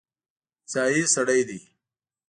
[0.71, 1.59] ځايي سړی دی.